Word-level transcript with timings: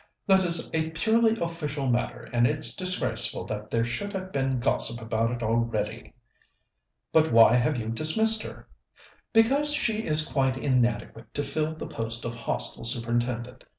"That 0.25 0.41
is 0.43 0.67
a 0.73 0.89
purely 0.89 1.39
official 1.39 1.87
matter, 1.87 2.27
and 2.33 2.47
it's 2.47 2.73
disgraceful 2.73 3.45
that 3.45 3.69
there 3.69 3.85
should 3.85 4.13
have 4.13 4.31
been 4.31 4.59
gossip 4.59 4.99
about 4.99 5.29
it 5.29 5.43
already." 5.43 6.13
"But 7.13 7.31
why 7.31 7.53
have 7.53 7.77
you 7.77 7.89
dismissed 7.89 8.41
her?" 8.41 8.67
"Because 9.31 9.73
she 9.75 10.03
is 10.03 10.25
quite 10.27 10.57
inadequate 10.57 11.31
to 11.35 11.43
fill 11.43 11.75
the 11.75 11.85
post 11.85 12.25
of 12.25 12.33
Hostel 12.33 12.83
Superintendent. 12.83 13.63